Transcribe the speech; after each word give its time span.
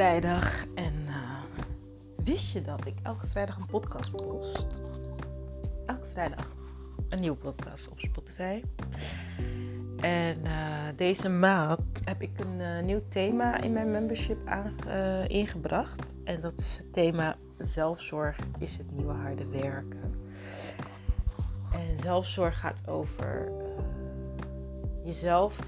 vrijdag 0.00 0.64
en 0.74 0.92
uh, 1.06 1.14
wist 2.24 2.52
je 2.52 2.62
dat 2.62 2.86
ik 2.86 2.94
elke 3.02 3.26
vrijdag 3.26 3.56
een 3.56 3.66
podcast 3.66 4.10
post? 4.10 4.80
Elke 5.86 6.06
vrijdag 6.12 6.52
een 7.08 7.20
nieuwe 7.20 7.36
podcast 7.36 7.88
op 7.88 8.00
Spotify. 8.00 8.62
En 9.96 10.38
uh, 10.44 10.88
deze 10.96 11.28
maand 11.28 12.00
heb 12.04 12.22
ik 12.22 12.30
een 12.36 12.60
uh, 12.60 12.82
nieuw 12.82 13.02
thema 13.08 13.60
in 13.60 13.72
mijn 13.72 13.90
membership 13.90 14.38
ingebracht. 15.26 16.02
En 16.24 16.40
dat 16.40 16.58
is 16.58 16.76
het 16.76 16.92
thema 16.92 17.36
zelfzorg 17.58 18.38
is 18.58 18.76
het 18.76 18.90
nieuwe 18.90 19.12
harde 19.12 19.48
werken. 19.48 20.14
En 21.72 22.00
zelfzorg 22.02 22.58
gaat 22.58 22.88
over 22.88 23.52
jezelf 25.04 25.58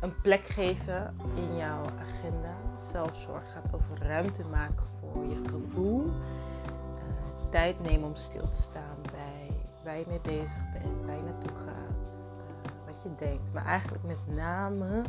een 0.00 0.20
plek 0.22 0.42
geven 0.46 1.16
in 1.36 1.56
jouw 1.56 1.82
agenda. 1.98 2.55
Zelfzorg 2.96 3.52
gaat 3.52 3.74
over 3.74 4.06
ruimte 4.06 4.42
maken 4.44 4.86
voor 5.00 5.24
je 5.24 5.42
gevoel. 5.48 6.06
Uh, 6.06 7.50
tijd 7.50 7.82
nemen 7.82 8.08
om 8.08 8.16
stil 8.16 8.42
te 8.42 8.62
staan 8.62 8.96
bij 9.12 9.50
waar 9.84 9.98
je 9.98 10.04
mee 10.08 10.20
bezig 10.22 10.72
bent, 10.72 11.04
waar 11.06 11.16
je 11.16 11.22
naartoe 11.22 11.56
gaat, 11.56 11.96
uh, 11.96 12.86
wat 12.86 13.02
je 13.02 13.26
denkt. 13.26 13.52
Maar 13.52 13.64
eigenlijk 13.64 14.04
met 14.04 14.36
name 14.36 15.02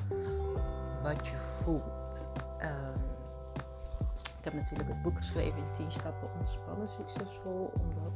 wat 1.04 1.28
je 1.28 1.36
voelt. 1.64 2.28
Um, 2.62 3.02
ik 4.38 4.44
heb 4.44 4.54
natuurlijk 4.54 4.90
het 4.90 5.02
boek 5.02 5.18
geschreven 5.18 5.58
in 5.58 5.76
10 5.78 5.92
stappen 5.92 6.30
ontspannen 6.40 6.90
succesvol. 6.90 7.72
Omdat 7.74 8.14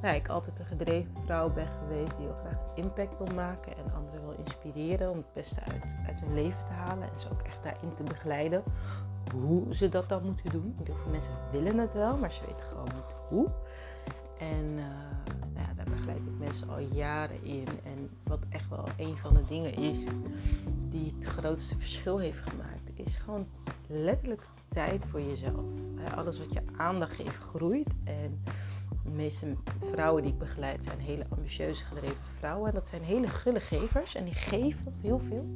nou, 0.00 0.14
ik 0.14 0.28
altijd 0.28 0.58
een 0.58 0.66
gedreven 0.66 1.12
vrouw 1.24 1.50
ben 1.50 1.68
geweest 1.78 2.16
die 2.16 2.26
heel 2.26 2.36
graag 2.44 2.58
impact 2.74 3.18
wil 3.18 3.34
maken 3.34 3.76
en 3.76 3.94
anderen 3.94 4.20
wil 4.20 4.36
inspireren 4.38 5.10
om 5.10 5.16
het 5.16 5.32
beste 5.32 5.60
uit, 5.60 5.96
uit 6.06 6.20
hun 6.20 6.34
leven 6.34 6.60
te 6.66 6.72
halen. 6.72 7.12
En 7.12 7.18
ze 7.18 7.30
ook 7.32 7.42
echt 7.42 7.62
daarin 7.62 7.94
te 7.94 8.02
begeleiden 8.02 8.62
hoe 9.34 9.74
ze 9.74 9.88
dat 9.88 10.08
dan 10.08 10.24
moeten 10.24 10.50
doen. 10.50 10.76
Heel 10.84 10.94
veel 10.94 11.10
mensen 11.10 11.32
willen 11.52 11.78
het 11.78 11.94
wel, 11.94 12.16
maar 12.16 12.32
ze 12.32 12.40
weten 12.40 12.66
gewoon 12.68 12.88
niet 12.94 13.14
hoe. 13.28 13.48
En 14.38 14.64
uh, 14.64 14.84
nou 15.54 15.66
ja, 15.66 15.74
daar 15.76 15.86
begeleid 15.90 16.18
ik 16.18 16.38
mensen 16.38 16.68
al 16.68 16.78
jaren 16.78 17.44
in. 17.44 17.66
En 17.84 18.10
wat 18.22 18.40
echt 18.48 18.68
wel 18.68 18.84
een 18.96 19.16
van 19.16 19.34
de 19.34 19.46
dingen 19.48 19.74
is 19.74 19.98
die 20.90 21.14
het 21.18 21.28
grootste 21.28 21.76
verschil 21.76 22.18
heeft 22.18 22.50
gemaakt, 22.50 22.90
is 22.94 23.16
gewoon 23.16 23.46
letterlijk 23.86 24.42
tijd 24.68 25.04
voor 25.10 25.20
jezelf. 25.20 25.64
Alles 26.16 26.38
wat 26.38 26.52
je 26.52 26.62
aandacht 26.76 27.14
geeft 27.14 27.36
groeit. 27.36 27.88
En 28.04 28.42
de 29.04 29.10
meeste 29.10 29.56
vrouwen 29.90 30.22
die 30.22 30.32
ik 30.32 30.38
begeleid 30.38 30.84
zijn 30.84 30.98
hele 30.98 31.26
ambitieuze 31.28 31.84
gedreven 31.84 32.16
vrouwen. 32.38 32.68
En 32.68 32.74
dat 32.74 32.88
zijn 32.88 33.02
hele 33.02 33.28
gulle 33.28 33.60
gevers. 33.60 34.14
En 34.14 34.24
die 34.24 34.34
geven 34.34 34.94
heel 35.00 35.20
veel. 35.28 35.46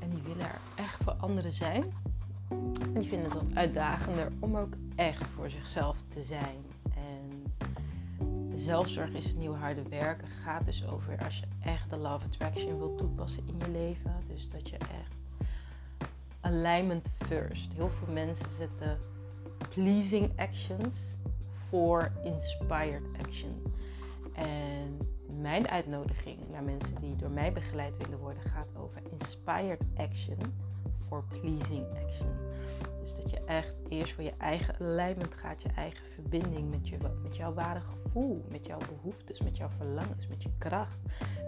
En 0.00 0.10
die 0.10 0.22
willen 0.22 0.46
er 0.46 0.58
echt 0.76 1.02
voor 1.02 1.12
anderen 1.12 1.52
zijn. 1.52 1.84
Die 2.92 3.08
vinden 3.08 3.30
het 3.30 3.32
wat 3.32 3.54
uitdagender 3.54 4.32
om 4.38 4.56
ook 4.56 4.72
echt 4.94 5.24
voor 5.26 5.50
zichzelf 5.50 5.96
te 6.08 6.22
zijn. 6.22 6.56
En 6.94 7.52
zelfzorg 8.54 9.10
is 9.10 9.24
het 9.24 9.36
nieuwe 9.36 9.56
harde 9.56 9.82
werken. 9.88 10.28
Gaat 10.28 10.66
dus 10.66 10.86
over 10.86 11.24
als 11.24 11.38
je 11.38 11.46
echt 11.64 11.90
de 11.90 11.96
love 11.96 12.24
attraction 12.24 12.78
wilt 12.78 12.98
toepassen 12.98 13.42
in 13.46 13.58
je 13.58 13.70
leven. 13.70 14.14
Dus 14.28 14.48
dat 14.48 14.68
je 14.68 14.76
echt 14.76 15.46
alignment 16.40 17.08
first. 17.26 17.72
Heel 17.72 17.90
veel 17.90 18.14
mensen 18.14 18.50
zetten 18.58 18.98
pleasing 19.68 20.30
actions 20.36 20.96
voor 21.68 22.12
inspired 22.24 23.02
action. 23.26 23.62
En 24.32 24.98
mijn 25.40 25.68
uitnodiging 25.68 26.38
naar 26.50 26.62
mensen 26.62 27.00
die 27.00 27.16
door 27.16 27.30
mij 27.30 27.52
begeleid 27.52 27.96
willen 27.96 28.18
worden 28.18 28.42
gaat 28.42 28.68
over 28.76 29.02
inspired 29.10 29.80
action 29.96 30.38
voor 31.12 31.40
pleasing 31.40 31.86
action. 32.06 32.30
Dus 33.00 33.14
dat 33.14 33.30
je 33.30 33.40
echt 33.44 33.74
eerst 33.88 34.12
voor 34.12 34.24
je 34.24 34.34
eigen 34.38 34.76
alignment 34.80 35.34
gaat, 35.34 35.62
je 35.62 35.68
eigen 35.76 36.06
verbinding 36.14 36.70
met, 36.70 36.88
je, 36.88 36.96
met 37.22 37.36
jouw 37.36 37.52
ware 37.52 37.80
gevoel, 37.80 38.44
met 38.50 38.66
jouw 38.66 38.78
behoeftes, 38.78 39.40
met 39.40 39.56
jouw 39.56 39.68
verlangens, 39.76 40.26
met 40.26 40.42
je 40.42 40.50
kracht, 40.58 40.98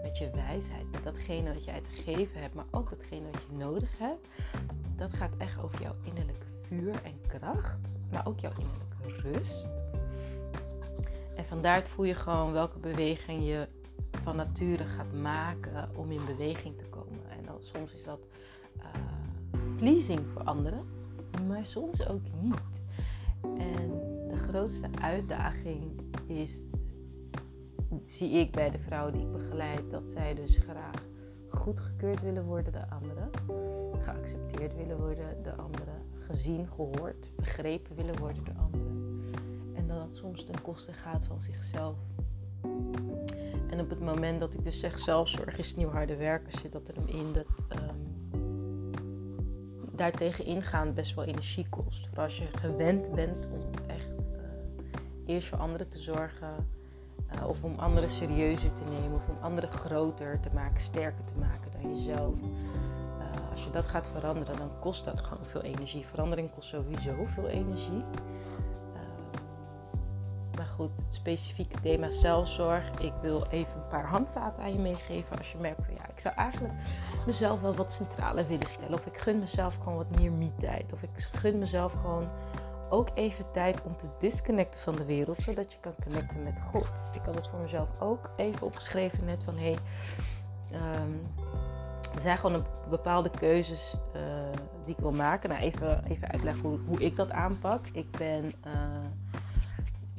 met 0.03 0.17
je 0.17 0.29
wijsheid, 0.29 0.91
met 0.91 1.03
datgene 1.03 1.53
wat 1.53 1.65
jij 1.65 1.81
te 1.81 2.11
geven 2.11 2.41
hebt, 2.41 2.53
maar 2.53 2.65
ook 2.71 2.89
datgene 2.89 3.25
wat 3.31 3.41
je 3.49 3.57
nodig 3.57 3.97
hebt 3.97 4.27
dat 4.97 5.13
gaat 5.13 5.31
echt 5.37 5.61
over 5.61 5.81
jouw 5.81 5.95
innerlijke 6.03 6.45
vuur 6.61 7.03
en 7.03 7.21
kracht, 7.27 7.99
maar 8.11 8.27
ook 8.27 8.39
jouw 8.39 8.51
innerlijke 8.51 9.29
rust. 9.29 9.67
En 11.35 11.45
vandaar 11.45 11.87
voel 11.87 12.05
je 12.05 12.15
gewoon 12.15 12.51
welke 12.51 12.79
beweging 12.79 13.45
je 13.47 13.67
van 14.23 14.35
nature 14.35 14.85
gaat 14.85 15.13
maken 15.13 15.89
om 15.95 16.11
in 16.11 16.25
beweging 16.25 16.77
te 16.77 16.85
komen. 16.85 17.29
En 17.29 17.45
dan, 17.45 17.61
soms 17.61 17.93
is 17.93 18.03
dat 18.03 18.19
uh, 18.77 18.83
pleasing 19.85 20.19
voor 20.33 20.43
anderen, 20.43 20.79
maar 21.47 21.65
soms 21.65 22.07
ook 22.07 22.21
niet. 22.41 22.61
En 23.41 23.89
de 24.27 24.37
grootste 24.47 24.87
uitdaging 25.01 26.01
is, 26.27 26.61
zie 28.03 28.29
ik 28.29 28.51
bij 28.51 28.69
de 28.69 28.79
vrouwen 28.79 29.13
die 29.13 29.21
ik 29.21 29.31
begeleid, 29.31 29.91
dat 29.91 30.03
zij 30.07 30.33
dus 30.33 30.57
graag 30.57 31.05
goedgekeurd 31.49 32.21
willen 32.21 32.45
worden 32.45 32.73
door 32.73 32.87
anderen 32.89 33.29
geaccepteerd 34.03 34.75
willen 34.75 34.97
worden 34.97 35.43
door 35.43 35.55
anderen, 35.55 36.01
gezien, 36.27 36.67
gehoord, 36.67 37.35
begrepen 37.35 37.95
willen 37.95 38.19
worden 38.19 38.43
door 38.43 38.57
anderen. 38.57 39.23
En 39.73 39.87
dat 39.87 39.97
dat 39.97 40.15
soms 40.15 40.45
ten 40.45 40.61
koste 40.61 40.93
gaat 40.93 41.25
van 41.25 41.41
zichzelf. 41.41 41.95
En 43.69 43.79
op 43.79 43.89
het 43.89 43.99
moment 43.99 44.39
dat 44.39 44.53
ik 44.53 44.63
dus 44.63 44.79
zeg 44.79 44.99
zelfzorg 44.99 45.57
is 45.57 45.75
nieuw 45.75 45.89
harde 45.89 46.15
werken, 46.15 46.59
zit 46.59 46.71
dat 46.71 46.87
er 46.87 47.09
in 47.09 47.33
dat 47.33 47.45
um, 47.79 48.15
daartegen 49.95 50.45
ingaan 50.45 50.93
best 50.93 51.15
wel 51.15 51.25
energie 51.25 51.67
kost. 51.69 52.07
Voor 52.13 52.23
als 52.23 52.37
je 52.37 52.47
gewend 52.59 53.15
bent 53.15 53.47
om 53.51 53.87
echt 53.87 54.07
uh, 54.07 54.41
eerst 55.25 55.47
voor 55.47 55.57
anderen 55.57 55.89
te 55.89 55.99
zorgen, 55.99 56.67
uh, 57.35 57.47
of 57.47 57.63
om 57.63 57.79
anderen 57.79 58.11
serieuzer 58.11 58.73
te 58.73 58.83
nemen, 58.89 59.13
of 59.13 59.27
om 59.29 59.37
anderen 59.41 59.71
groter 59.71 60.39
te 60.39 60.49
maken, 60.53 60.81
sterker 60.81 61.23
te 61.23 61.37
maken 61.39 61.71
dan 61.71 61.95
jezelf 61.95 62.33
als 63.55 63.63
je 63.63 63.69
dat 63.69 63.85
gaat 63.85 64.07
veranderen, 64.07 64.57
dan 64.57 64.79
kost 64.79 65.05
dat 65.05 65.21
gewoon 65.21 65.45
veel 65.45 65.61
energie. 65.61 66.05
Verandering 66.05 66.51
kost 66.53 66.69
sowieso 66.69 67.25
veel 67.25 67.47
energie. 67.47 68.03
Goed, 70.75 70.91
het 70.95 71.13
specifieke 71.13 71.81
thema 71.81 72.09
zelfzorg. 72.09 72.89
Ik 72.99 73.13
wil 73.21 73.45
even 73.49 73.75
een 73.75 73.87
paar 73.87 74.05
handvaten 74.05 74.63
aan 74.63 74.73
je 74.73 74.79
meegeven. 74.79 75.37
Als 75.37 75.51
je 75.51 75.57
merkt 75.57 75.85
van 75.85 75.93
ja, 75.93 76.09
ik 76.09 76.19
zou 76.19 76.35
eigenlijk 76.35 76.73
mezelf 77.25 77.61
wel 77.61 77.75
wat 77.75 77.93
centraler 77.93 78.47
willen 78.47 78.67
stellen. 78.67 78.93
Of 78.93 79.05
ik 79.05 79.17
gun 79.17 79.39
mezelf 79.39 79.75
gewoon 79.75 79.95
wat 79.95 80.19
meer 80.19 80.31
me-tijd. 80.31 80.93
Of 80.93 81.01
ik 81.03 81.09
gun 81.15 81.59
mezelf 81.59 81.91
gewoon 81.91 82.29
ook 82.89 83.09
even 83.13 83.45
tijd 83.53 83.81
om 83.83 83.97
te 83.97 84.05
disconnecten 84.19 84.81
van 84.81 84.95
de 84.95 85.05
wereld. 85.05 85.37
Zodat 85.37 85.71
je 85.71 85.77
kan 85.79 85.93
connecten 86.03 86.43
met 86.43 86.61
God. 86.61 86.91
Ik 87.13 87.21
had 87.25 87.35
het 87.35 87.47
voor 87.47 87.59
mezelf 87.59 87.89
ook 87.99 88.29
even 88.35 88.67
opgeschreven 88.67 89.25
net 89.25 89.43
van 89.43 89.57
hé. 89.57 89.75
Hey, 90.71 91.01
um, 91.01 91.27
er 92.15 92.21
zijn 92.21 92.37
gewoon 92.37 92.55
een 92.55 92.65
bepaalde 92.89 93.29
keuzes 93.29 93.95
uh, 94.15 94.21
die 94.85 94.95
ik 94.95 95.01
wil 95.01 95.11
maken. 95.11 95.49
Nou, 95.49 95.61
even, 95.61 96.03
even 96.07 96.31
uitleggen 96.31 96.69
hoe, 96.69 96.79
hoe 96.87 97.01
ik 97.01 97.15
dat 97.15 97.31
aanpak. 97.31 97.87
Ik 97.93 98.11
ben 98.11 98.45
uh, 98.45 98.73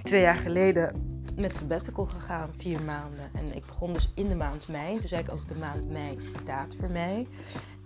twee 0.07 0.21
jaar 0.21 0.37
geleden 0.37 1.21
met 1.37 1.57
sabbatical 1.57 2.07
gegaan, 2.07 2.51
vier 2.57 2.83
maanden. 2.83 3.31
En 3.35 3.57
ik 3.57 3.67
begon 3.67 3.93
dus 3.93 4.13
in 4.15 4.29
de 4.29 4.35
maand 4.35 4.69
mei. 4.69 5.01
Zei 5.05 5.23
ik 5.23 5.33
ook 5.33 5.49
de 5.49 5.59
maand 5.59 5.91
mei 5.91 6.21
staat 6.21 6.75
voor 6.81 6.91
mij. 6.91 7.27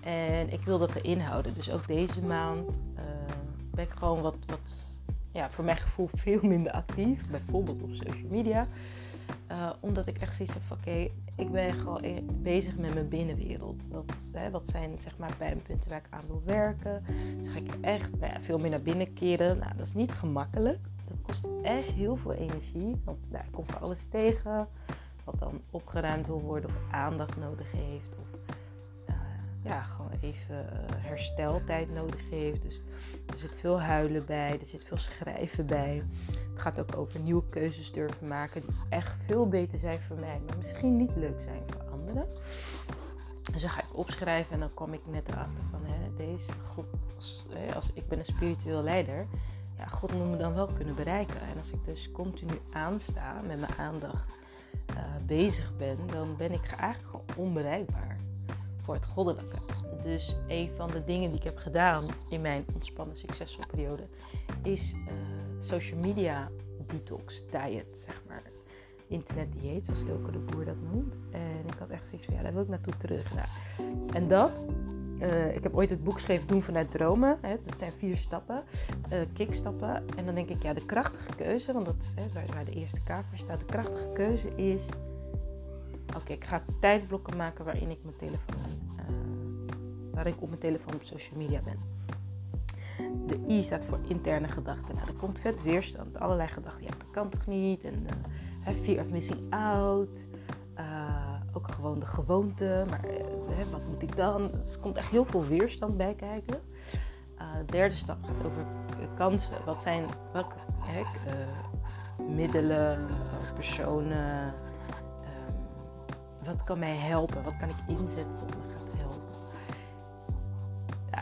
En 0.01 0.53
ik 0.53 0.61
wil 0.65 0.79
dat 0.79 0.95
erin 0.95 1.21
houden. 1.21 1.55
Dus 1.55 1.71
ook 1.71 1.87
deze 1.87 2.21
maand 2.21 2.69
uh, 2.69 3.03
ben 3.71 3.85
ik 3.85 3.91
gewoon 3.91 4.23
wat, 4.23 4.37
wat 4.47 4.75
ja, 5.33 5.51
voor 5.51 5.65
mijn 5.65 5.77
gevoel 5.77 6.09
veel 6.15 6.41
minder 6.43 6.73
actief. 6.73 7.31
Bijvoorbeeld 7.31 7.83
op 7.83 7.91
social 7.93 8.31
media. 8.31 8.67
Uh, 9.51 9.71
omdat 9.81 10.07
ik 10.07 10.19
echt 10.19 10.37
zoiets 10.37 10.55
heb 10.55 10.63
van 10.67 10.77
oké, 10.77 11.09
ik 11.37 11.51
ben 11.51 11.73
gewoon 11.73 12.05
e- 12.05 12.23
bezig 12.43 12.77
met 12.77 12.95
mijn 12.95 13.09
binnenwereld. 13.09 13.83
Wat, 13.91 14.13
hè, 14.33 14.51
wat 14.51 14.65
zijn 14.71 14.99
zeg 15.03 15.19
maar 15.19 15.37
pijnpunten 15.39 15.91
waar 15.91 15.99
ik 15.99 16.07
aan 16.11 16.27
wil 16.27 16.43
werken. 16.45 17.05
Dus 17.39 17.49
ga 17.53 17.59
ik 17.59 17.75
echt 17.81 18.21
nou 18.21 18.33
veel 18.41 18.59
meer 18.59 18.71
naar 18.71 18.83
binnen 18.83 19.13
keren. 19.13 19.59
Nou, 19.59 19.73
dat 19.77 19.87
is 19.87 19.95
niet 19.95 20.13
gemakkelijk. 20.13 20.90
Kost 21.31 21.47
echt 21.63 21.89
heel 21.89 22.17
veel 22.17 22.33
energie. 22.33 23.01
Want 23.05 23.19
nou, 23.31 23.45
ik 23.45 23.53
kom 23.53 23.65
voor 23.67 23.81
alles 23.81 24.07
tegen. 24.11 24.69
Wat 25.25 25.39
dan 25.39 25.61
opgeruimd 25.71 26.27
wil 26.27 26.41
worden 26.41 26.71
of 26.71 26.93
aandacht 26.93 27.37
nodig 27.37 27.73
heeft. 27.73 28.17
Of 28.19 28.55
uh, 29.09 29.15
ja, 29.65 29.81
gewoon 29.81 30.13
even 30.21 30.67
uh, 30.73 30.79
hersteltijd 30.97 31.95
nodig 31.95 32.31
heeft. 32.31 32.63
Dus 32.63 32.81
er 33.27 33.39
zit 33.39 33.57
veel 33.61 33.81
huilen 33.81 34.25
bij. 34.25 34.59
Er 34.61 34.67
zit 34.67 34.85
veel 34.85 34.99
schrijven 34.99 35.67
bij 35.67 36.03
gaat 36.61 36.81
ook 36.81 36.97
over 36.97 37.21
nieuwe 37.21 37.49
keuzes 37.49 37.93
durven 37.93 38.29
maken 38.29 38.61
die 38.61 38.71
echt 38.89 39.13
veel 39.25 39.49
beter 39.49 39.79
zijn 39.79 39.99
voor 39.99 40.19
mij, 40.19 40.41
maar 40.47 40.57
misschien 40.57 40.97
niet 40.97 41.17
leuk 41.17 41.41
zijn 41.43 41.63
voor 41.67 41.83
anderen. 41.91 42.29
Dus 43.53 43.61
dan 43.61 43.71
ga 43.71 43.81
ik 43.81 43.99
opschrijven 43.99 44.55
en 44.55 44.61
dan 44.61 44.75
kom 44.75 44.93
ik 44.93 45.01
net 45.07 45.29
erachter 45.29 45.63
van 45.71 45.81
hè, 45.85 46.15
deze 46.17 46.53
groep, 46.65 46.87
als 47.75 47.93
ik 47.95 48.09
ben 48.09 48.19
een 48.19 48.25
spiritueel 48.25 48.83
leider, 48.83 49.27
God 49.89 50.13
moet 50.13 50.31
me 50.31 50.37
dan 50.37 50.55
wel 50.55 50.67
kunnen 50.67 50.95
bereiken. 50.95 51.41
En 51.41 51.59
als 51.59 51.71
ik 51.71 51.85
dus 51.85 52.11
continu 52.13 52.61
aansta 52.73 53.41
met 53.47 53.61
mijn 53.61 53.75
aandacht 53.79 54.33
uh, 54.91 54.97
bezig 55.27 55.77
ben, 55.77 55.97
dan 56.07 56.37
ben 56.37 56.53
ik 56.53 56.67
eigenlijk 56.67 57.11
gewoon 57.11 57.47
onbereikbaar 57.49 58.17
voor 58.83 58.95
het 58.95 59.05
goddelijke. 59.07 59.57
Dus 60.03 60.37
een 60.49 60.71
van 60.77 60.91
de 60.91 61.05
dingen 61.05 61.29
die 61.29 61.39
ik 61.39 61.45
heb 61.45 61.57
gedaan 61.57 62.05
in 62.29 62.41
mijn 62.41 62.65
ontspannen 62.75 63.17
succesvolle 63.17 63.67
periode 63.67 64.07
is 64.63 64.93
uh, 64.93 65.13
social 65.59 65.99
media 65.99 66.49
detox 66.87 67.43
diet, 67.51 68.07
maar. 69.11 69.19
Internet 69.19 69.53
dieet, 69.53 69.85
zoals 69.85 70.03
Ilke 70.03 70.31
de 70.31 70.39
Boer 70.39 70.65
dat 70.65 70.81
noemt. 70.93 71.17
En 71.31 71.67
ik 71.67 71.79
had 71.79 71.89
echt 71.89 72.07
zoiets 72.07 72.25
van, 72.25 72.35
ja, 72.35 72.43
daar 72.43 72.53
wil 72.53 72.63
ik 72.63 72.69
naartoe 72.69 72.97
terug. 72.97 73.35
Nou, 73.35 73.47
en 74.13 74.29
dat, 74.29 74.67
uh, 75.21 75.55
ik 75.57 75.63
heb 75.63 75.75
ooit 75.75 75.91
het 75.91 76.05
boek 76.05 76.15
geschreven 76.15 76.47
Doen 76.47 76.63
vanuit 76.63 76.91
Dromen. 76.91 77.39
Hè, 77.41 77.57
dat 77.67 77.79
zijn 77.79 77.93
vier 77.93 78.17
stappen, 78.17 78.63
uh, 79.13 79.19
kickstappen. 79.33 80.05
En 80.17 80.25
dan 80.25 80.35
denk 80.35 80.49
ik, 80.49 80.63
ja, 80.63 80.73
de 80.73 80.87
krachtige 80.87 81.37
keuze, 81.37 81.73
want 81.73 81.87
dat 81.87 81.95
is 82.17 82.55
waar, 82.55 82.65
de 82.65 82.73
eerste 82.73 83.01
kaart 83.05 83.25
voor 83.27 83.39
staat. 83.39 83.59
De 83.59 83.65
krachtige 83.65 84.11
keuze 84.15 84.55
is, 84.55 84.83
oké, 86.17 86.33
ik 86.33 86.45
ga 86.45 86.63
tijdblokken 86.81 87.37
maken 87.37 87.65
waarin 87.65 87.91
ik 87.91 87.99
mijn 88.03 88.17
telefoon, 88.17 88.81
uh, 88.99 90.15
waar 90.15 90.27
ik 90.27 90.43
op 90.43 90.49
mijn 90.49 90.61
telefoon 90.61 90.95
op 90.95 91.03
social 91.03 91.39
media 91.39 91.61
ben. 91.61 91.99
De 93.27 93.39
I 93.49 93.63
staat 93.63 93.85
voor 93.85 93.99
interne 94.09 94.49
gedachten. 94.49 94.95
Nou, 94.95 95.09
er 95.09 95.15
komt 95.15 95.41
vet 95.41 95.63
weerstand. 95.63 96.19
Allerlei 96.19 96.49
gedachten. 96.49 96.83
Ja, 96.83 96.89
dat 96.89 97.11
kan 97.11 97.29
toch 97.29 97.47
niet? 97.47 97.85
En 97.85 98.07
fear 98.83 99.05
of 99.05 99.11
missing 99.11 99.53
out. 99.53 100.27
Uh, 100.79 101.35
ook 101.53 101.73
gewoon 101.73 101.99
de 101.99 102.07
gewoonte. 102.07 102.85
Maar 102.89 103.05
uh, 103.05 103.65
wat 103.71 103.87
moet 103.91 104.03
ik 104.03 104.17
dan? 104.17 104.43
Er 104.43 104.79
komt 104.81 104.97
echt 104.97 105.11
heel 105.11 105.25
veel 105.25 105.47
weerstand 105.47 105.97
bij 105.97 106.15
kijken. 106.15 106.61
de 107.37 107.65
derde 107.73 107.97
stap 107.97 108.19
gaat 108.25 108.47
over 108.47 108.67
kansen. 109.17 109.65
Wat 109.65 109.83
zijn 109.83 110.05
welke 110.33 110.55
middelen, 112.29 113.07
personen? 113.55 114.47
Um, 114.47 115.55
wat 116.45 116.65
kan 116.65 116.79
mij 116.79 116.97
helpen? 116.97 117.43
Wat 117.43 117.57
kan 117.57 117.69
ik 117.69 117.99
inzetten? 117.99 118.70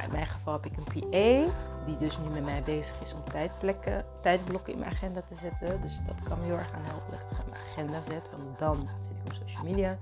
In 0.09 0.15
mijn 0.15 0.27
geval 0.27 0.53
heb 0.53 0.67
ik 0.67 0.77
een 0.77 0.85
PA, 0.85 1.53
die 1.87 1.97
dus 1.99 2.19
nu 2.19 2.29
met 2.29 2.45
mij 2.45 2.63
bezig 2.63 3.01
is 3.01 3.13
om 3.13 3.25
tijdplekken, 3.25 4.05
tijdblokken 4.21 4.73
in 4.73 4.79
mijn 4.79 4.91
agenda 4.91 5.21
te 5.21 5.35
zetten. 5.35 5.83
Dus 5.83 6.01
dat 6.07 6.29
kan 6.29 6.39
me 6.39 6.45
heel 6.45 6.57
erg 6.57 6.73
aan 6.73 6.83
helpen 6.85 7.11
dat 7.11 7.21
ik 7.21 7.47
mijn 7.47 7.61
agenda 7.71 8.01
zet. 8.09 8.31
Want 8.31 8.59
dan 8.59 8.77
zit 8.77 9.17
ik 9.25 9.27
op 9.27 9.33
social 9.47 9.65
media 9.65 9.99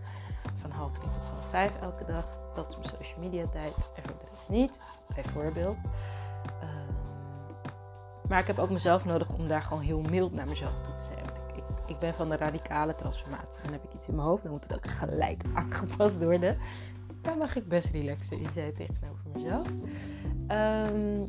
van 0.60 0.70
half 0.70 0.92
tien 0.92 1.12
tot 1.12 1.28
half 1.30 1.48
vijf 1.50 1.80
elke 1.80 2.04
dag. 2.04 2.24
Dat 2.54 2.68
is 2.68 2.76
mijn 2.76 2.88
social 2.88 3.20
media 3.20 3.46
tijd 3.46 3.92
en 3.96 4.02
voor 4.04 4.54
niet, 4.56 4.78
bijvoorbeeld. 5.14 5.76
Um, 6.62 6.96
maar 8.28 8.40
ik 8.40 8.46
heb 8.46 8.58
ook 8.58 8.70
mezelf 8.70 9.04
nodig 9.04 9.28
om 9.28 9.46
daar 9.46 9.62
gewoon 9.62 9.82
heel 9.82 10.00
mild 10.00 10.32
naar 10.32 10.48
mezelf 10.48 10.74
toe 10.74 10.94
te 10.94 11.02
zijn. 11.02 11.24
Ik, 11.54 11.56
ik, 11.56 11.64
ik, 11.86 11.98
ben 11.98 12.14
van 12.14 12.28
de 12.28 12.36
radicale 12.36 12.94
transformatie. 12.94 13.62
Dan 13.62 13.72
heb 13.72 13.84
ik 13.84 13.94
iets 13.94 14.08
in 14.08 14.14
mijn 14.14 14.26
hoofd, 14.26 14.42
dan 14.42 14.52
moet 14.52 14.62
het 14.62 14.74
ook 14.74 14.86
gelijk 14.86 15.42
aangepast 15.54 16.18
worden. 16.18 16.56
Daar 17.26 17.36
mag 17.36 17.56
ik 17.56 17.68
best 17.68 17.88
relaxen 17.88 18.40
in 18.40 18.48
zijn 18.52 18.74
tegenover 18.74 19.24
mezelf. 19.34 19.68
Um, 20.48 21.26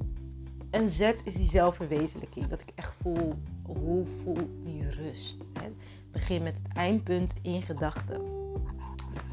en 0.70 0.90
Z 0.90 1.00
is 1.24 1.34
die 1.34 1.50
zelfverwezenlijking. 1.50 2.48
Dat 2.48 2.62
ik 2.62 2.72
echt 2.76 2.94
voel, 3.02 3.34
hoe 3.64 4.06
voel 4.24 4.50
die 4.64 4.90
rust. 4.90 5.48
Hè? 5.60 5.70
Begin 6.12 6.44
met 6.44 6.54
het 6.64 6.78
eindpunt 6.78 7.34
in 7.42 7.62
gedachten. 7.62 8.22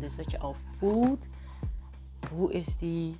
Dus 0.01 0.17
dat 0.17 0.31
je 0.31 0.39
al 0.39 0.55
voelt, 0.79 1.27
hoe 2.33 2.53
is, 2.53 2.67
die, 2.79 3.17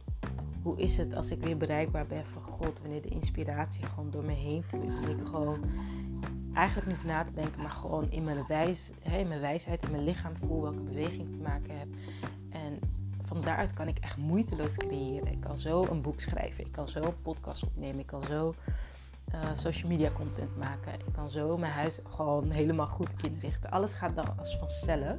hoe 0.63 0.79
is 0.79 0.97
het 0.97 1.15
als 1.15 1.29
ik 1.31 1.43
weer 1.43 1.57
bereikbaar 1.57 2.07
ben 2.07 2.25
van 2.33 2.43
God. 2.43 2.81
Wanneer 2.81 3.03
de 3.03 3.09
inspiratie 3.09 3.87
gewoon 3.87 4.11
door 4.11 4.25
me 4.25 4.33
heen 4.33 4.63
vloeit. 4.63 5.03
En 5.05 5.19
ik 5.19 5.27
gewoon 5.27 5.65
eigenlijk 6.55 6.89
niet 6.89 7.05
na 7.05 7.25
te 7.25 7.33
denken, 7.35 7.61
maar 7.61 7.71
gewoon 7.71 8.11
in 8.11 8.25
mijn, 8.25 8.45
wijs, 8.49 8.91
hè, 9.01 9.25
mijn 9.25 9.41
wijsheid, 9.41 9.85
in 9.85 9.91
mijn 9.91 10.05
lichaam 10.05 10.33
voel 10.37 10.63
welke 10.63 10.83
beweging 10.83 11.31
te 11.31 11.43
maken 11.43 11.79
heb. 11.79 11.89
En 12.51 12.79
van 13.27 13.41
daaruit 13.41 13.73
kan 13.73 13.89
ik 13.89 13.99
echt 13.99 14.17
moeiteloos 14.17 14.77
creëren. 14.77 15.33
Ik 15.33 15.41
kan 15.41 15.59
zo 15.59 15.85
een 15.85 16.03
boek 16.03 16.21
schrijven, 16.21 16.67
ik 16.67 16.73
kan 16.73 16.89
zo 16.89 17.01
een 17.01 17.23
podcast 17.23 17.63
opnemen, 17.63 17.99
ik 17.99 18.07
kan 18.07 18.23
zo 18.23 18.55
uh, 19.35 19.41
social 19.55 19.89
media 19.89 20.11
content 20.11 20.57
maken. 20.57 20.93
Ik 20.93 21.13
kan 21.13 21.29
zo 21.31 21.57
mijn 21.57 21.73
huis 21.73 22.01
gewoon 22.09 22.51
helemaal 22.51 22.87
goed 22.87 23.29
inzichten. 23.29 23.71
Alles 23.71 23.93
gaat 23.93 24.15
dan 24.15 24.39
als 24.39 24.57
vanzelf. 24.59 25.19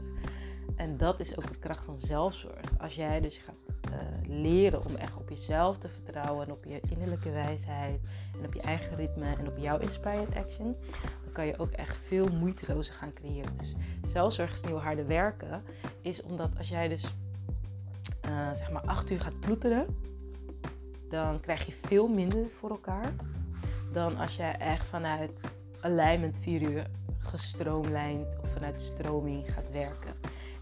En 0.75 0.98
dat 0.98 1.19
is 1.19 1.38
ook 1.38 1.54
de 1.54 1.60
kracht 1.60 1.84
van 1.86 1.98
zelfzorg. 1.98 2.80
Als 2.80 2.96
jij 2.96 3.22
dus 3.22 3.38
gaat 3.38 3.56
uh, 3.92 4.30
leren 4.42 4.86
om 4.86 4.96
echt 4.96 5.16
op 5.16 5.30
jezelf 5.30 5.78
te 5.78 5.90
vertrouwen 5.90 6.46
en 6.46 6.51
op 6.51 6.66
je 6.66 6.81
innerlijke 6.90 7.31
wijsheid 7.31 8.00
en 8.40 8.46
op 8.46 8.54
je 8.54 8.62
eigen 8.62 8.96
ritme 8.96 9.36
en 9.36 9.50
op 9.50 9.58
jouw 9.58 9.78
inspired 9.78 10.36
action, 10.36 10.75
dan 11.24 11.34
kan 11.34 11.46
je 11.46 11.60
ook 11.60 11.72
echt 11.72 11.98
veel 12.08 12.28
moeitelozer 12.28 12.94
gaan 12.94 13.13
creëren. 13.13 13.56
Dus 13.56 13.75
zelfzorg 14.06 14.51
is 14.51 14.62
nieuw 14.62 14.78
harde 14.78 15.06
werken, 15.06 15.63
is 16.01 16.22
omdat 16.22 16.50
als 16.58 16.68
jij 16.68 16.88
dus 16.88 17.16
uh, 18.30 18.54
zeg 18.54 18.72
maar 18.72 18.86
8 18.86 19.10
uur 19.10 19.22
gaat 19.22 19.39
ploeteren, 19.39 19.86
dan 21.10 21.39
krijg 21.39 21.66
je 21.66 21.74
veel 21.81 22.07
minder 22.07 22.48
voor 22.60 22.69
elkaar 22.69 23.13
dan 23.94 24.18
als 24.18 24.36
jij 24.36 24.57
echt 24.57 24.86
vanuit 24.86 25.31
alignment 25.81 26.39
4 26.42 26.62
uur 26.62 26.88
gestroomlijnd 27.18 28.27
of 28.42 28.50
vanuit 28.54 28.75
de 28.75 28.81
stroming 28.95 29.54
gaat 29.54 29.72
werken. 29.72 30.13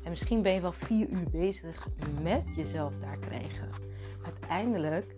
En 0.04 0.10
misschien 0.10 0.42
ben 0.42 0.54
je 0.54 0.62
wel 0.62 0.71
4 0.71 1.10
uur 1.10 1.30
bezig 1.31 1.88
met 2.21 2.44
jezelf 2.56 2.94
daar 3.01 3.18
krijgen. 3.18 3.68
Uiteindelijk 4.24 5.15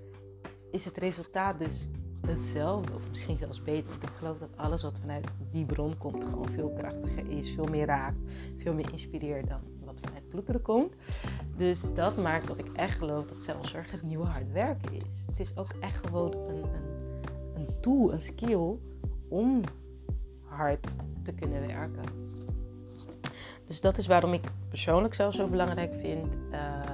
is 0.71 0.85
het 0.85 0.97
resultaat 0.97 1.59
dus 1.59 1.87
hetzelfde, 2.27 2.93
of 2.93 3.09
misschien 3.09 3.37
zelfs 3.37 3.61
beter. 3.63 3.89
Want 3.89 4.03
ik 4.03 4.15
geloof 4.17 4.37
dat 4.37 4.57
alles 4.57 4.81
wat 4.81 4.99
vanuit 4.99 5.27
die 5.51 5.65
bron 5.65 5.97
komt 5.97 6.23
gewoon 6.23 6.49
veel 6.49 6.73
krachtiger 6.77 7.29
is, 7.29 7.49
veel 7.49 7.67
meer 7.71 7.85
raakt, 7.85 8.17
veel 8.57 8.73
meer 8.73 8.91
inspireert 8.91 9.47
dan 9.47 9.61
komt. 10.61 10.93
Dus 11.57 11.79
dat 11.93 12.17
maakt 12.17 12.47
dat 12.47 12.57
ik 12.57 12.71
echt 12.73 12.97
geloof 12.97 13.25
dat 13.25 13.37
zelfzorg 13.41 13.91
het 13.91 14.03
nieuwe 14.03 14.25
hard 14.25 14.51
werken 14.51 14.93
is. 14.93 15.23
Het 15.25 15.39
is 15.39 15.57
ook 15.57 15.73
echt 15.79 16.07
gewoon 16.07 16.33
een, 16.33 16.63
een, 16.63 17.21
een 17.55 17.67
tool, 17.81 18.13
een 18.13 18.21
skill 18.21 18.77
om 19.27 19.61
hard 20.43 20.95
te 21.23 21.33
kunnen 21.33 21.67
werken. 21.67 22.03
Dus 23.67 23.81
dat 23.81 23.97
is 23.97 24.07
waarom 24.07 24.33
ik 24.33 24.43
persoonlijk 24.69 25.13
zelf 25.13 25.33
zo 25.33 25.47
belangrijk 25.47 25.93
vind. 25.93 26.27
Uh, 26.51 26.84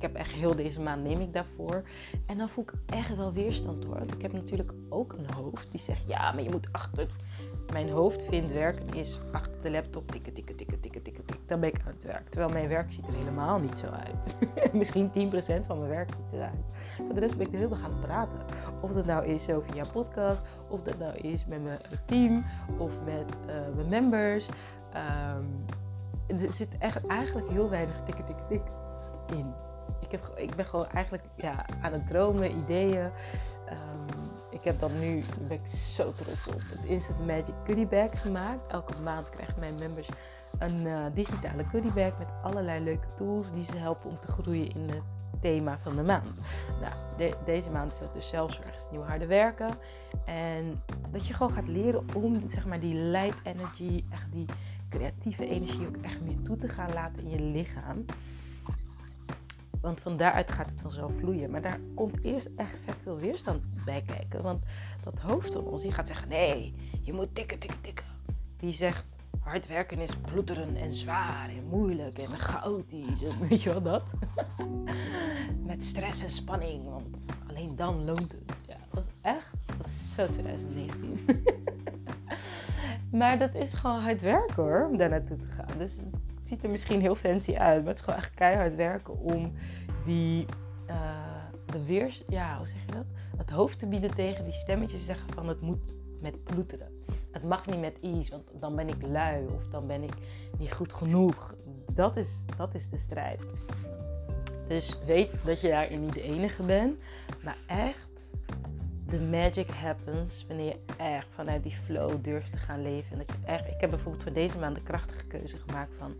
ik, 0.00 0.06
heb 0.12 0.14
echt 0.14 0.32
heel 0.32 0.56
deze 0.56 0.80
maand 0.80 1.02
neem 1.02 1.20
ik 1.20 1.32
daarvoor. 1.32 1.82
En 2.26 2.38
dan 2.38 2.48
voel 2.48 2.64
ik 2.64 2.72
echt 2.86 3.16
wel 3.16 3.32
weerstand 3.32 3.84
hoor. 3.84 4.00
Ik 4.16 4.22
heb 4.22 4.32
natuurlijk 4.32 4.72
ook 4.88 5.12
een 5.12 5.34
hoofd 5.34 5.70
die 5.70 5.80
zegt: 5.80 6.06
ja, 6.06 6.32
maar 6.32 6.42
je 6.42 6.50
moet 6.50 6.68
achter 6.72 7.08
mijn 7.72 7.90
hoofd 7.90 8.22
vindt 8.22 8.52
werken 8.52 8.94
is 8.94 9.20
achter 9.32 9.62
de 9.62 9.70
laptop 9.70 10.10
tikken, 10.10 10.32
tikken, 10.34 10.56
tikken, 10.56 10.80
tikken, 10.80 11.02
tikken, 11.02 11.24
tikken. 11.24 11.46
Dan 11.46 11.60
ben 11.60 11.68
ik 11.68 11.80
aan 11.86 11.92
het 11.92 12.04
werk. 12.04 12.28
Terwijl 12.28 12.52
mijn 12.52 12.68
werk 12.68 12.92
ziet 12.92 13.06
er 13.06 13.12
helemaal 13.12 13.58
niet 13.58 13.78
zo 13.78 13.86
uit. 13.86 14.36
Misschien 14.72 15.10
10% 15.10 15.66
van 15.66 15.78
mijn 15.78 15.90
werk 15.90 16.10
ziet 16.16 16.38
er 16.38 16.44
uit. 16.44 16.64
Voor 16.96 17.14
de 17.14 17.20
rest 17.20 17.36
ben 17.36 17.46
ik 17.46 17.52
de 17.52 17.56
hele 17.56 17.68
dag 17.68 17.82
aan 17.82 17.90
het 17.90 18.00
praten. 18.00 18.44
Of 18.80 18.92
dat 18.92 19.06
nou 19.06 19.26
is 19.26 19.44
zo 19.44 19.62
via 19.70 19.84
podcast, 19.92 20.42
of 20.68 20.82
dat 20.82 20.98
nou 20.98 21.16
is 21.16 21.46
met 21.46 21.62
mijn 21.62 21.78
team, 22.04 22.44
of 22.78 22.92
met 23.04 23.36
uh, 23.46 23.54
mijn 23.76 23.88
members. 23.88 24.48
Um, 24.94 25.64
er 26.26 26.52
zit 26.52 26.78
echt 26.78 27.06
eigenlijk 27.06 27.48
heel 27.48 27.70
weinig 27.70 28.02
tikken, 28.04 28.24
tikken, 28.24 28.46
tik 28.48 28.62
in. 29.36 29.54
Ik, 30.00 30.10
heb, 30.10 30.32
ik 30.36 30.54
ben 30.54 30.64
gewoon 30.64 30.86
eigenlijk 30.86 31.24
ja, 31.36 31.66
aan 31.80 31.92
het 31.92 32.08
dromen, 32.08 32.58
ideeën. 32.58 33.10
Um, 33.70 34.06
ik 34.50 34.62
heb 34.62 34.80
dan 34.80 34.98
nu, 34.98 35.20
daar 35.20 35.48
ben 35.48 35.60
ik 35.64 35.66
zo 35.66 36.12
trots 36.12 36.46
op, 36.46 36.54
het 36.54 36.84
Instant 36.84 37.26
Magic 37.26 37.54
Goodie 37.66 37.86
Bag 37.86 38.22
gemaakt. 38.22 38.72
Elke 38.72 39.02
maand 39.02 39.30
krijgen 39.30 39.60
mijn 39.60 39.74
members 39.78 40.08
een 40.58 40.86
uh, 40.86 41.04
digitale 41.14 41.64
goodie 41.64 41.92
bag 41.92 42.18
met 42.18 42.28
allerlei 42.42 42.84
leuke 42.84 43.06
tools 43.16 43.52
die 43.52 43.64
ze 43.64 43.76
helpen 43.76 44.10
om 44.10 44.20
te 44.20 44.32
groeien 44.32 44.74
in 44.74 44.88
het 44.88 45.02
thema 45.40 45.78
van 45.80 45.96
de 45.96 46.02
maand. 46.02 46.40
Nou, 46.80 46.94
de, 47.16 47.36
deze 47.44 47.70
maand 47.70 47.92
is 47.92 47.98
dat 47.98 48.12
dus 48.12 48.28
zelfzorg, 48.28 48.90
nieuw 48.90 49.02
harde 49.02 49.26
werken. 49.26 49.70
En 50.24 50.82
dat 51.10 51.26
je 51.26 51.34
gewoon 51.34 51.52
gaat 51.52 51.68
leren 51.68 52.04
om 52.14 52.50
zeg 52.50 52.66
maar 52.66 52.80
die 52.80 52.94
light 52.94 53.38
energy, 53.44 54.04
echt 54.10 54.32
die 54.32 54.46
creatieve 54.88 55.48
energie 55.48 55.86
ook 55.86 55.96
echt 56.02 56.20
meer 56.22 56.42
toe 56.42 56.56
te 56.56 56.68
gaan 56.68 56.92
laten 56.92 57.24
in 57.24 57.30
je 57.30 57.40
lichaam. 57.40 58.04
Want 59.80 60.00
van 60.00 60.16
daaruit 60.16 60.50
gaat 60.50 60.70
het 60.70 60.80
vanzelf 60.80 61.12
vloeien. 61.18 61.50
Maar 61.50 61.62
daar 61.62 61.80
komt 61.94 62.24
eerst 62.24 62.48
echt 62.56 62.78
veel 63.02 63.16
weerstand 63.16 63.84
bij 63.84 64.02
kijken. 64.06 64.42
Want 64.42 64.64
dat 65.02 65.18
hoofd 65.18 65.52
van 65.52 65.64
ons, 65.64 65.82
die 65.82 65.92
gaat 65.92 66.06
zeggen: 66.06 66.28
nee, 66.28 66.74
je 67.02 67.12
moet 67.12 67.34
tikken, 67.34 67.58
tikken, 67.58 67.80
tikken. 67.80 68.06
Die 68.56 68.74
zegt: 68.74 69.04
hard 69.40 69.66
werken 69.66 69.98
is 69.98 70.16
ploeteren 70.16 70.76
en 70.76 70.94
zwaar 70.94 71.48
en 71.48 71.64
moeilijk 71.68 72.18
en 72.18 72.26
chaotisch. 72.26 73.38
Weet 73.48 73.62
je 73.62 73.70
wel 73.70 73.82
dat? 73.82 74.04
Met 75.66 75.84
stress 75.84 76.22
en 76.22 76.30
spanning. 76.30 76.84
Want 76.84 77.16
alleen 77.48 77.76
dan 77.76 78.04
loont 78.04 78.32
het. 78.32 78.56
Ja, 78.68 78.76
dat 78.92 79.04
is 79.14 79.20
echt. 79.22 79.52
Dat 79.66 79.86
is 79.86 80.14
zo 80.14 80.26
2019. 80.26 81.44
maar 83.18 83.38
dat 83.38 83.54
is 83.54 83.74
gewoon 83.74 84.00
hard 84.00 84.20
werken 84.20 84.62
hoor, 84.62 84.88
om 84.90 84.96
daar 84.96 85.08
naartoe 85.08 85.36
te 85.36 85.46
gaan. 85.56 85.78
Dus 85.78 85.92
ziet 86.50 86.64
er 86.64 86.70
misschien 86.70 87.00
heel 87.00 87.14
fancy 87.14 87.54
uit, 87.54 87.78
maar 87.78 87.88
het 87.88 87.98
is 87.98 88.04
gewoon 88.04 88.18
echt 88.18 88.34
keihard 88.34 88.74
werken 88.74 89.18
om 89.18 89.52
die, 90.04 90.46
uh, 90.88 91.44
de 91.66 91.84
weers, 91.86 92.24
ja, 92.28 92.56
hoe 92.56 92.66
zeg 92.66 92.80
je 92.86 92.92
dat? 92.92 93.06
Het 93.36 93.50
hoofd 93.50 93.78
te 93.78 93.86
bieden 93.86 94.14
tegen 94.14 94.44
die 94.44 94.52
stemmetjes 94.52 95.04
zeggen 95.04 95.34
van 95.34 95.48
het 95.48 95.60
moet 95.60 95.94
met 96.22 96.44
ploeteren. 96.44 96.88
Het 97.30 97.42
mag 97.42 97.66
niet 97.66 97.80
met 97.80 97.98
ease, 98.00 98.30
want 98.30 98.50
dan 98.60 98.76
ben 98.76 98.88
ik 98.88 99.02
lui 99.02 99.46
of 99.46 99.68
dan 99.68 99.86
ben 99.86 100.02
ik 100.02 100.14
niet 100.58 100.72
goed 100.72 100.92
genoeg. 100.92 101.54
Dat 101.92 102.16
is, 102.16 102.28
dat 102.56 102.74
is 102.74 102.88
de 102.88 102.98
strijd. 102.98 103.46
Dus 104.68 104.98
weet 105.06 105.44
dat 105.44 105.60
je 105.60 105.68
daarin 105.68 106.04
niet 106.04 106.14
de 106.14 106.22
enige 106.22 106.62
bent. 106.62 106.98
Maar 107.44 107.56
echt, 107.66 108.08
de 109.10 109.20
magic 109.20 109.70
happens 109.70 110.44
wanneer 110.48 110.66
je 110.66 110.94
echt 110.96 111.26
vanuit 111.34 111.62
die 111.62 111.76
flow 111.84 112.24
durft 112.24 112.50
te 112.50 112.56
gaan 112.56 112.82
leven. 112.82 113.12
En 113.12 113.18
dat 113.18 113.26
je 113.26 113.46
echt, 113.46 113.66
ik 113.66 113.80
heb 113.80 113.90
bijvoorbeeld 113.90 114.22
voor 114.22 114.32
deze 114.32 114.58
maand 114.58 114.74
de 114.74 114.82
krachtige 114.82 115.24
keuze 115.24 115.56
gemaakt 115.66 115.90
van... 115.98 116.14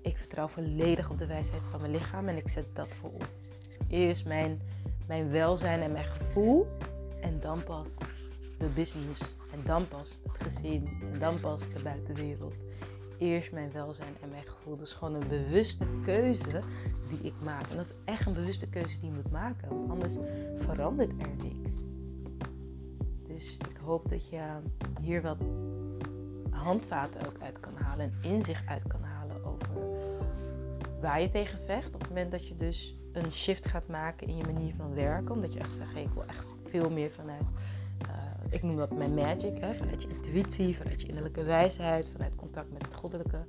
Ik 0.00 0.16
vertrouw 0.16 0.48
volledig 0.48 1.10
op 1.10 1.18
de 1.18 1.26
wijsheid 1.26 1.62
van 1.70 1.80
mijn 1.80 1.92
lichaam 1.92 2.28
en 2.28 2.36
ik 2.36 2.48
zet 2.48 2.64
dat 2.72 2.88
voorop. 2.88 3.28
Eerst 3.88 4.26
mijn, 4.26 4.60
mijn 5.06 5.30
welzijn 5.30 5.80
en 5.80 5.92
mijn 5.92 6.04
gevoel. 6.04 6.66
En 7.20 7.40
dan 7.40 7.64
pas 7.64 7.88
de 8.58 8.68
business. 8.74 9.20
En 9.52 9.60
dan 9.64 9.88
pas 9.88 10.18
het 10.22 10.42
gezin. 10.42 10.88
En 11.12 11.18
dan 11.18 11.40
pas 11.40 11.60
de 11.60 11.82
buitenwereld 11.82 12.56
eerst 13.22 13.52
mijn 13.52 13.72
welzijn 13.72 14.16
en 14.20 14.28
mijn 14.28 14.46
gevoel. 14.46 14.76
Dat 14.76 14.86
is 14.86 14.92
gewoon 14.92 15.14
een 15.14 15.28
bewuste 15.28 15.86
keuze 16.04 16.60
die 17.18 17.26
ik 17.30 17.34
maak. 17.44 17.66
En 17.70 17.76
dat 17.76 17.86
is 17.86 17.94
echt 18.04 18.26
een 18.26 18.32
bewuste 18.32 18.68
keuze 18.68 19.00
die 19.00 19.10
je 19.10 19.14
moet 19.14 19.30
maken. 19.30 19.68
Want 19.68 19.90
anders 19.90 20.14
verandert 20.58 21.10
er 21.10 21.28
niks. 21.44 21.72
Dus 23.26 23.56
ik 23.56 23.76
hoop 23.84 24.10
dat 24.10 24.28
je 24.28 24.40
hier 25.00 25.22
wat 25.22 25.38
handvaten 26.50 27.26
ook 27.26 27.40
uit 27.40 27.60
kan 27.60 27.74
halen. 27.76 28.04
En 28.04 28.30
inzicht 28.30 28.66
uit 28.66 28.86
kan 28.86 29.02
halen 29.02 29.44
over 29.44 29.68
waar 31.00 31.20
je 31.20 31.30
tegen 31.30 31.58
vecht. 31.66 31.94
Op 31.94 32.00
het 32.00 32.08
moment 32.08 32.30
dat 32.30 32.48
je 32.48 32.56
dus 32.56 32.96
een 33.12 33.32
shift 33.32 33.66
gaat 33.66 33.88
maken 33.88 34.26
in 34.26 34.36
je 34.36 34.44
manier 34.44 34.74
van 34.76 34.94
werken. 34.94 35.34
Omdat 35.34 35.52
je 35.52 35.58
echt 35.58 35.76
zegt, 35.76 35.96
ik 35.96 36.12
wil 36.14 36.26
echt 36.26 36.46
veel 36.70 36.90
meer 36.90 37.10
vanuit 37.10 37.44
ik 38.52 38.62
noem 38.62 38.76
dat 38.76 38.96
mijn 38.96 39.14
magic, 39.14 39.58
hè, 39.58 39.74
vanuit 39.74 40.02
je 40.02 40.08
intuïtie, 40.08 40.76
vanuit 40.76 41.00
je 41.00 41.06
innerlijke 41.06 41.42
wijsheid, 41.42 42.10
vanuit 42.12 42.34
contact 42.34 42.72
met 42.72 42.82
het 42.82 42.94
goddelijke. 42.94 43.44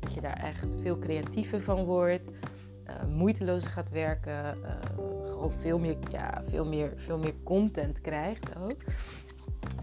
Dat 0.00 0.14
je 0.14 0.20
daar 0.20 0.36
echt 0.36 0.66
veel 0.80 0.98
creatiever 0.98 1.62
van 1.62 1.84
wordt, 1.84 2.30
moeitelozer 3.08 3.70
gaat 3.70 3.90
werken, 3.90 4.58
uh, 4.58 4.70
gewoon 5.24 5.52
veel 5.60 5.78
meer, 5.78 5.96
ja, 6.10 6.42
veel, 6.48 6.64
meer, 6.64 6.92
veel 6.96 7.18
meer 7.18 7.34
content 7.42 8.00
krijgt 8.00 8.56
ook. 8.56 8.82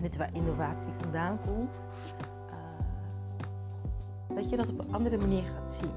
Dit 0.01 0.17
waar 0.17 0.29
innovatie 0.34 0.93
vandaan 0.98 1.39
komt. 1.46 1.75
Uh, 2.50 4.36
dat 4.36 4.50
je 4.50 4.58
dat 4.58 4.67
op 4.67 4.79
een 4.79 4.93
andere 4.93 5.17
manier 5.17 5.43
gaat 5.43 5.72
zien. 5.81 5.93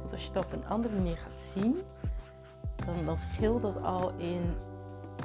Want 0.00 0.12
als 0.12 0.24
je 0.24 0.32
dat 0.32 0.44
op 0.44 0.52
een 0.52 0.66
andere 0.66 0.94
manier 0.94 1.16
gaat 1.16 1.40
zien, 1.54 1.76
dan, 2.86 3.04
dan 3.04 3.16
scheelt 3.16 3.62
dat 3.62 3.82
al 3.82 4.12
in, 4.16 4.54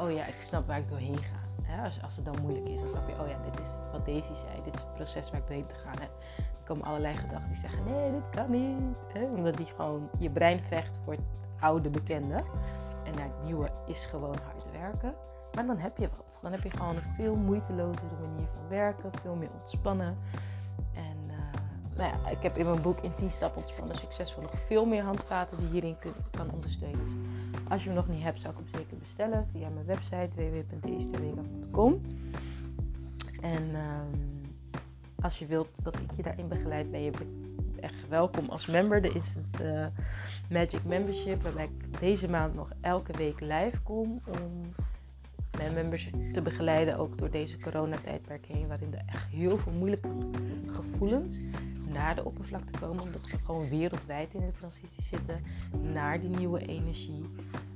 oh 0.02 0.12
ja, 0.12 0.26
ik 0.26 0.36
snap 0.42 0.68
waar 0.68 0.80
ik 0.80 0.90
doorheen 0.90 1.18
ga 1.18 1.36
als, 1.84 2.02
als 2.02 2.16
het 2.16 2.26
dan 2.26 2.36
moeilijk 2.42 2.68
is, 2.68 2.80
dan 2.80 2.90
snap 2.90 3.10
je, 3.10 3.20
oh 3.22 3.28
ja, 3.28 3.38
dit 3.52 3.60
is 3.60 3.68
wat 3.92 4.06
Daisy 4.06 4.34
zei, 4.34 4.64
dit 4.64 4.76
is 4.76 4.82
het 4.82 4.94
proces 4.94 5.32
waar 5.32 5.40
ik 5.40 5.48
doorheen 5.48 5.68
te 5.68 5.74
gaan 5.74 6.00
heb. 6.00 6.12
Komen 6.66 6.86
allerlei 6.86 7.16
gedachten 7.16 7.50
die 7.50 7.60
zeggen, 7.60 7.84
nee, 7.84 8.12
dit 8.12 8.30
kan 8.30 8.52
niet. 8.52 8.96
Hè? 9.14 9.24
Omdat 9.24 9.58
die 9.58 9.66
gewoon, 9.66 10.10
je 10.20 10.30
brein 10.30 10.60
vecht 10.68 10.92
voor 11.04 11.14
het 11.14 11.22
oude 11.60 11.90
bekende. 11.90 12.36
En 13.04 13.14
naar 13.16 13.28
het 13.38 13.44
nieuwe 13.46 13.72
is 13.86 14.06
gewoon 14.06 14.36
hard 14.44 14.66
werken. 14.72 15.14
Maar 15.54 15.66
dan 15.66 15.78
heb 15.78 15.98
je 15.98 16.10
wat. 16.18 16.40
Dan 16.42 16.52
heb 16.52 16.64
je 16.64 16.70
gewoon 16.70 16.96
een 16.96 17.14
veel 17.18 17.36
moeitelozere 17.36 18.16
manier 18.22 18.48
van 18.54 18.68
werken, 18.70 19.12
veel 19.22 19.36
meer 19.36 19.50
ontspannen. 19.62 20.18
En 20.94 21.18
uh, 21.28 21.36
nou 21.98 22.10
ja, 22.10 22.30
ik 22.30 22.42
heb 22.42 22.58
in 22.58 22.66
mijn 22.66 22.82
boek 22.82 23.00
in 23.00 23.16
10 23.16 23.32
stappen 23.32 23.62
ontspannen 23.62 23.96
succesvol 23.96 24.42
nog 24.42 24.62
veel 24.68 24.86
meer 24.86 25.04
handvaten 25.04 25.58
die 25.58 25.68
hierin 25.68 25.96
kan 26.32 26.52
ondersteunen. 26.52 27.26
Als 27.70 27.82
je 27.82 27.90
hem 27.90 27.98
nog 27.98 28.08
niet 28.08 28.24
hebt, 28.24 28.42
zou 28.42 28.54
ik 28.54 28.60
hem 28.60 28.82
zeker 28.82 28.98
bestellen 28.98 29.48
via 29.52 29.70
mijn 29.70 29.86
website 29.86 30.30
www.deesterwega.com. 30.36 32.02
En 33.42 33.76
um, 33.76 34.35
als 35.26 35.38
je 35.40 35.46
wilt 35.46 35.84
dat 35.84 35.96
ik 35.96 36.12
je 36.16 36.24
daarin 36.24 36.48
begeleid, 36.48 36.92
ben 36.92 37.02
je 37.02 37.12
echt 37.80 38.08
welkom 38.10 38.50
als 38.50 38.66
member. 38.66 38.98
Er 38.98 39.16
is 39.16 39.34
het 39.36 39.62
uh, 39.62 39.86
Magic 40.50 40.84
Membership, 40.84 41.44
waarbij 41.44 41.64
ik 41.64 42.00
deze 42.00 42.30
maand 42.30 42.56
nog 42.56 42.70
elke 42.82 43.18
week 43.18 43.40
live 43.40 43.82
kom 43.84 44.22
om 44.26 44.74
mijn 45.58 45.74
members 45.74 46.10
te 46.34 46.42
begeleiden, 46.42 46.98
ook 46.98 47.18
door 47.18 47.30
deze 47.30 47.58
coronatijdperk 47.58 48.46
heen, 48.46 48.68
waarin 48.68 48.94
er 48.94 49.04
echt 49.06 49.28
heel 49.28 49.58
veel 49.58 49.72
moeilijke 49.72 50.10
gevoelens 50.66 51.40
naar 51.94 52.16
de 52.16 52.26
oppervlakte 52.26 52.80
komen, 52.80 53.04
omdat 53.04 53.30
we 53.30 53.38
gewoon 53.38 53.70
wereldwijd 53.70 54.34
in 54.34 54.46
de 54.46 54.54
transitie 54.58 55.04
zitten 55.04 55.42
naar 55.94 56.20
die 56.20 56.30
nieuwe 56.30 56.66
energie. 56.66 57.26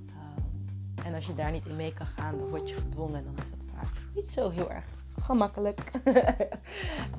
Ehm, 0.08 1.08
en 1.08 1.14
als 1.14 1.26
je 1.26 1.36
daar 1.36 1.52
niet 1.52 1.66
in 1.66 1.76
mee 1.76 1.94
kan 1.94 2.08
gaan, 2.08 2.38
dan 2.38 2.48
word 2.48 2.70
je 2.70 2.76
gedwongen 2.76 3.18
en 3.18 3.24
dan 3.24 3.44
is 3.44 3.50
dat 3.50 3.66
vaak 3.76 3.94
niet 4.16 4.32
zo 4.32 4.50
heel 4.50 4.72
erg 4.72 4.86
gemakkelijk. 5.30 5.80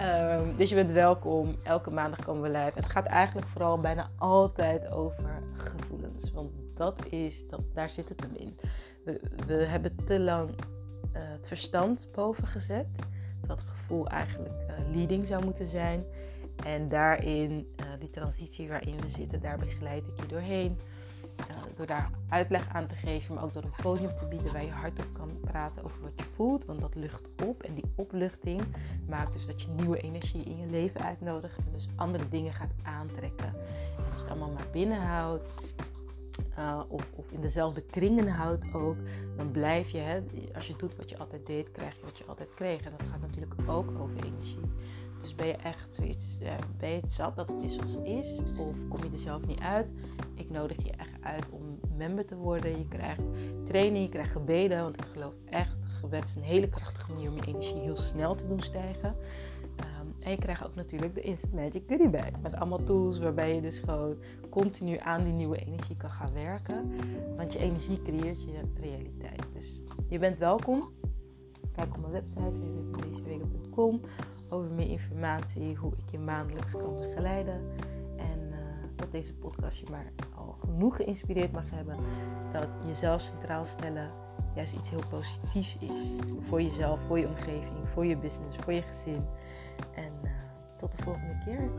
um, 0.00 0.57
dus 0.59 0.69
je 0.69 0.75
bent 0.75 0.93
welkom. 0.93 1.57
Elke 1.62 1.90
maandag 1.90 2.25
komen 2.25 2.43
we 2.43 2.59
live. 2.59 2.73
Het 2.75 2.90
gaat 2.90 3.07
eigenlijk 3.07 3.47
vooral 3.47 3.79
bijna 3.79 4.11
altijd 4.19 4.90
over 4.90 5.43
gevoelens. 5.52 6.33
Want 6.33 6.50
dat 6.75 7.07
is, 7.11 7.49
dat, 7.49 7.61
daar 7.75 7.90
zit 7.90 8.09
het 8.09 8.21
hem 8.21 8.35
in. 8.35 8.59
We, 9.05 9.21
we 9.47 9.55
hebben 9.55 9.97
te 10.07 10.21
lang 10.21 10.50
uh, 10.50 10.57
het 11.12 11.47
verstand 11.47 12.09
boven 12.12 12.47
gezet. 12.47 12.87
Dat 13.47 13.61
gevoel 13.61 14.09
eigenlijk 14.09 14.55
uh, 14.69 14.95
leading 14.95 15.26
zou 15.26 15.45
moeten 15.45 15.67
zijn. 15.67 16.05
En 16.64 16.88
daarin, 16.88 17.75
uh, 17.81 17.87
die 17.99 18.11
transitie 18.11 18.69
waarin 18.69 19.00
we 19.00 19.09
zitten, 19.09 19.40
daar 19.40 19.59
begeleid 19.59 20.07
ik 20.07 20.21
je 20.21 20.26
doorheen. 20.26 20.79
Uh, 21.50 21.57
door 21.77 21.87
daar 21.87 22.11
uitleg 22.29 22.69
aan 22.69 22.87
te 22.87 22.95
geven, 22.95 23.35
maar 23.35 23.45
ook 23.45 23.53
door 23.53 23.62
een 23.62 23.83
podium 23.83 24.17
te 24.17 24.27
bieden 24.27 24.53
waar 24.53 24.65
je 24.65 24.71
hardop 24.71 25.07
kan 25.12 25.31
praten 25.41 25.85
over 25.85 26.03
wat 26.03 26.12
je 26.17 26.25
voelt. 26.25 26.65
Want 26.65 26.81
dat 26.81 26.95
lucht 26.95 27.29
op 27.45 27.62
en 27.62 27.75
die 27.75 27.93
opluchting 27.95 28.62
maakt 29.09 29.33
dus 29.33 29.47
dat 29.47 29.62
je 29.62 29.69
nieuwe 29.69 30.00
energie 30.00 30.45
in 30.45 30.57
je 30.57 30.67
leven 30.67 31.00
uitnodigt. 31.00 31.57
En 31.57 31.73
dus 31.73 31.89
andere 31.97 32.29
dingen 32.29 32.53
gaat 32.53 32.73
aantrekken. 32.83 33.49
En 33.97 34.05
als 34.05 34.15
je 34.15 34.21
het 34.21 34.31
allemaal 34.31 34.53
maar 34.53 34.69
binnenhoudt, 34.73 35.50
uh, 36.59 36.81
of, 36.89 37.12
of, 37.15 37.33
in 37.33 37.41
dezelfde 37.41 37.81
kringen 37.81 38.29
houdt 38.29 38.65
ook, 38.73 38.97
dan 39.37 39.50
blijf 39.50 39.89
je, 39.91 39.99
hè, 39.99 40.23
als 40.55 40.67
je 40.67 40.77
doet 40.77 40.97
wat 40.97 41.11
je 41.11 41.19
altijd 41.19 41.47
deed, 41.47 41.71
krijg 41.71 41.97
je 41.97 42.05
wat 42.05 42.19
je 42.19 42.25
altijd 42.25 42.55
kreeg. 42.55 42.83
En 42.83 42.93
dat 42.99 43.07
gaat 43.11 43.21
natuurlijk 43.21 43.55
ook 43.67 43.91
over 43.99 44.25
energie. 44.25 44.61
Dus 45.21 45.35
ben 45.35 45.47
je 45.47 45.57
echt 45.57 45.95
zoiets, 45.95 46.37
ja, 46.41 46.57
ben 46.79 46.91
je 46.91 47.00
het 47.00 47.12
zat 47.12 47.37
dat 47.37 47.49
het 47.49 47.62
is 47.62 47.75
zoals 47.75 47.95
het 47.95 48.07
is? 48.07 48.39
Of 48.39 48.75
kom 48.89 49.03
je 49.03 49.11
er 49.12 49.19
zelf 49.19 49.47
niet 49.47 49.61
uit? 49.61 49.87
Ik 50.35 50.50
nodig 50.50 50.77
je 50.83 50.91
echt 50.91 51.11
uit 51.21 51.50
om 51.50 51.79
member 51.97 52.27
te 52.27 52.37
worden. 52.37 52.79
Je 52.79 52.89
krijgt 52.89 53.21
training, 53.65 54.05
je 54.05 54.11
krijgt 54.11 54.33
gebeden. 54.33 54.83
Want 54.83 54.97
ik 54.97 55.07
geloof 55.12 55.35
echt, 55.50 55.77
gebed 56.00 56.25
is 56.25 56.35
een 56.35 56.43
hele 56.43 56.69
krachtige 56.69 57.12
manier 57.12 57.31
om 57.31 57.37
je 57.37 57.47
energie 57.47 57.81
heel 57.81 57.97
snel 57.97 58.35
te 58.35 58.47
doen 58.47 58.61
stijgen. 58.61 59.17
Um, 59.81 60.15
en 60.21 60.31
je 60.31 60.39
krijgt 60.39 60.65
ook 60.65 60.75
natuurlijk 60.75 61.15
de 61.15 61.21
Instant 61.21 61.55
Magic 61.55 61.83
Goodie 61.87 62.09
Bag. 62.09 62.41
Met 62.43 62.55
allemaal 62.55 62.85
tools 62.85 63.19
waarbij 63.19 63.55
je 63.55 63.61
dus 63.61 63.79
gewoon 63.79 64.17
continu 64.50 64.99
aan 64.99 65.23
die 65.23 65.33
nieuwe 65.33 65.59
energie 65.59 65.97
kan 65.97 66.11
gaan 66.11 66.33
werken. 66.33 66.93
Want 67.37 67.53
je 67.53 67.59
energie 67.59 68.03
creëert 68.03 68.43
je 68.43 68.61
realiteit. 68.81 69.43
Dus 69.53 69.81
je 70.09 70.19
bent 70.19 70.39
welkom. 70.39 70.89
Kijk 71.81 71.95
op 71.95 72.01
mijn 72.01 72.13
website 72.13 72.61
www.deezewegen.com 72.61 74.01
over 74.49 74.71
meer 74.71 74.89
informatie, 74.91 75.77
hoe 75.77 75.93
ik 75.97 76.11
je 76.11 76.19
maandelijks 76.19 76.73
kan 76.73 76.95
begeleiden. 76.95 77.61
En 78.17 78.39
uh, 78.51 78.57
dat 78.97 79.11
deze 79.11 79.35
podcast 79.35 79.77
je 79.77 79.87
maar 79.91 80.13
al 80.35 80.57
genoeg 80.61 80.97
geïnspireerd 80.97 81.53
mag 81.53 81.71
hebben. 81.71 81.97
Dat 82.53 82.69
jezelf 82.87 83.23
centraal 83.23 83.67
stellen 83.67 84.11
juist 84.55 84.75
iets 84.75 84.91
heel 84.91 85.03
positiefs 85.11 85.77
is. 85.81 85.91
Voor 86.49 86.63
jezelf, 86.63 87.01
voor 87.07 87.19
je 87.19 87.27
omgeving, 87.27 87.89
voor 87.93 88.07
je 88.07 88.17
business, 88.17 88.57
voor 88.57 88.73
je 88.73 88.83
gezin. 88.83 89.25
En 89.95 90.13
uh, 90.25 90.31
tot 90.77 90.97
de 90.97 91.03
volgende 91.03 91.39
keer. 91.45 91.71